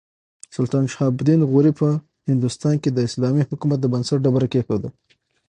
سلطان 0.55 0.85
شهاب 0.93 1.13
الدین 1.19 1.39
غوري 1.51 1.71
په 1.79 1.87
هندوستان 2.29 2.75
کې 2.83 2.89
د 2.91 2.99
اسلامي 3.07 3.43
حکومت 3.49 3.77
د 3.81 3.85
بنسټ 3.93 4.17
ډبره 4.25 4.47
کېښوده. 4.53 4.89